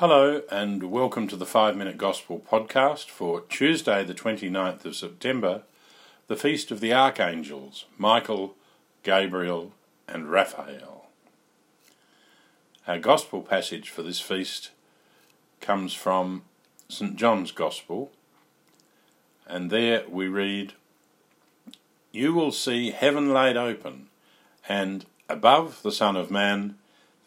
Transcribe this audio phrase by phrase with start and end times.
[0.00, 5.62] Hello, and welcome to the 5 Minute Gospel podcast for Tuesday, the 29th of September,
[6.28, 8.54] the Feast of the Archangels Michael,
[9.02, 9.72] Gabriel,
[10.06, 11.06] and Raphael.
[12.86, 14.70] Our Gospel passage for this feast
[15.60, 16.42] comes from
[16.88, 17.16] St.
[17.16, 18.12] John's Gospel,
[19.48, 20.74] and there we read,
[22.12, 24.10] You will see heaven laid open,
[24.68, 26.76] and above the Son of Man,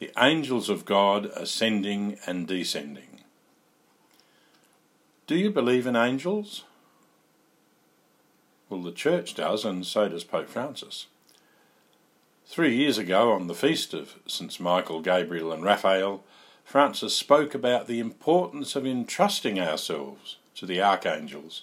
[0.01, 3.21] the angels of God ascending and descending.
[5.27, 6.63] Do you believe in angels?
[8.67, 11.05] Well, the Church does, and so does Pope Francis.
[12.47, 14.59] Three years ago, on the feast of St.
[14.59, 16.23] Michael, Gabriel, and Raphael,
[16.63, 21.61] Francis spoke about the importance of entrusting ourselves to the archangels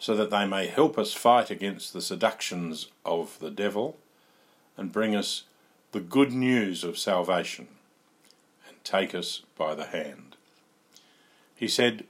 [0.00, 3.98] so that they may help us fight against the seductions of the devil
[4.76, 5.44] and bring us
[5.92, 7.68] the good news of salvation
[8.66, 10.36] and take us by the hand.
[11.54, 12.04] He said,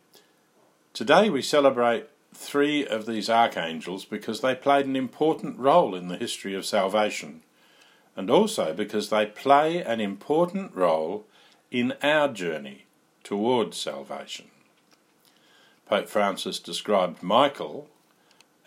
[0.93, 6.17] Today we celebrate three of these archangels because they played an important role in the
[6.17, 7.43] history of salvation,
[8.17, 11.25] and also because they play an important role
[11.71, 12.85] in our journey
[13.23, 14.47] towards salvation.
[15.87, 17.89] Pope Francis described Michael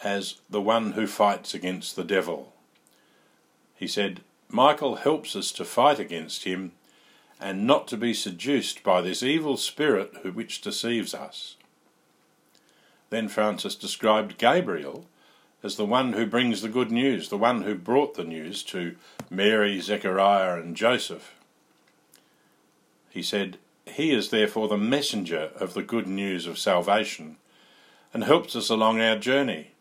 [0.04, 2.54] as the one who fights against the devil.
[3.76, 4.22] He said,
[4.54, 6.74] Michael helps us to fight against him
[7.40, 11.56] and not to be seduced by this evil spirit which deceives us.
[13.10, 15.06] Then Francis described Gabriel
[15.64, 18.96] as the one who brings the good news, the one who brought the news to
[19.30, 21.34] Mary, Zechariah, and Joseph.
[23.10, 27.38] He said, He is therefore the messenger of the good news of salvation
[28.14, 29.72] and helps us along our journey,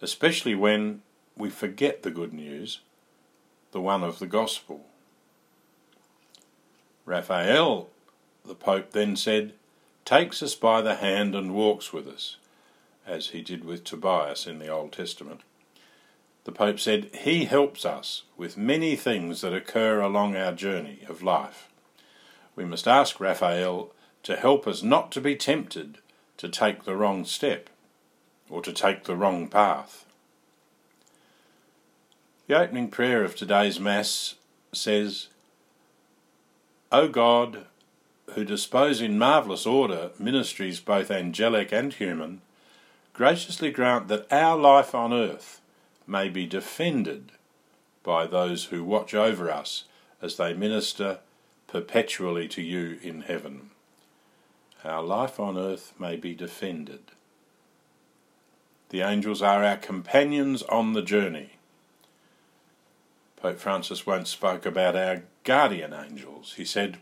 [0.00, 1.02] especially when
[1.36, 2.78] we forget the good news
[3.74, 4.86] the one of the gospel.
[7.04, 7.88] Raphael,
[8.46, 9.52] the Pope then said,
[10.04, 12.36] takes us by the hand and walks with us,
[13.04, 15.40] as he did with Tobias in the Old Testament.
[16.44, 21.20] The Pope said, He helps us with many things that occur along our journey of
[21.20, 21.68] life.
[22.54, 23.90] We must ask Raphael
[24.22, 25.98] to help us not to be tempted
[26.36, 27.70] to take the wrong step
[28.48, 30.06] or to take the wrong path.
[32.46, 34.34] The opening prayer of today's Mass
[34.70, 35.28] says,
[36.92, 37.64] O God,
[38.34, 42.42] who dispose in marvellous order ministries both angelic and human,
[43.14, 45.62] graciously grant that our life on earth
[46.06, 47.32] may be defended
[48.02, 49.84] by those who watch over us
[50.20, 51.20] as they minister
[51.66, 53.70] perpetually to you in heaven.
[54.84, 57.12] Our life on earth may be defended.
[58.90, 61.52] The angels are our companions on the journey.
[63.44, 66.54] Pope Francis once spoke about our guardian angels.
[66.56, 66.96] He said,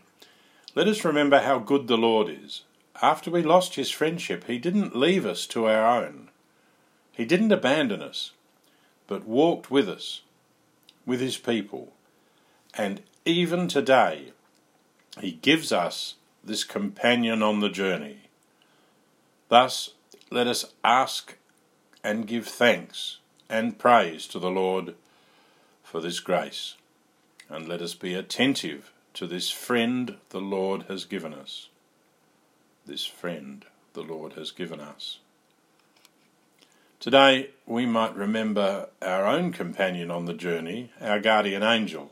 [0.75, 2.63] Let us remember how good the Lord is.
[3.01, 6.31] After we lost his friendship, he didn't leave us to our own.
[7.13, 8.31] He didn't abandon us,
[9.07, 10.23] but walked with us,
[11.05, 11.93] with his people.
[12.73, 14.33] And even today,
[15.21, 18.23] he gives us this companion on the journey.
[19.47, 19.91] Thus,
[20.29, 21.37] let us ask
[22.03, 24.95] and give thanks and praise to the Lord
[25.93, 26.75] for this grace,
[27.49, 31.69] and let us be attentive to this friend the Lord has given us.
[32.83, 35.19] This friend the Lord has given us.
[36.99, 42.11] Today we might remember our own companion on the journey, our guardian angel,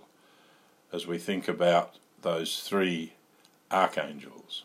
[0.93, 3.13] as we think about those three
[3.71, 4.61] archangels.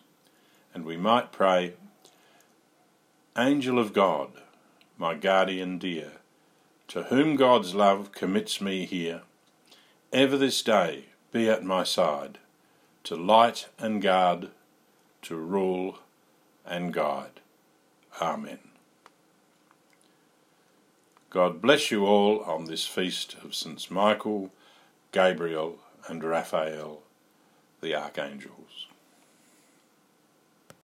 [0.74, 1.72] And we might pray,
[3.34, 4.32] Angel of God,
[4.98, 6.12] my guardian dear,
[6.88, 9.22] to whom God's love commits me here,
[10.12, 12.38] ever this day be at my side,
[13.04, 14.50] to light and guard,
[15.22, 15.98] to rule
[16.64, 17.40] and guide.
[18.20, 18.58] Amen.
[21.30, 24.50] God bless you all on this feast of Saints Michael,
[25.12, 27.02] Gabriel, and Raphael,
[27.80, 28.86] the archangels.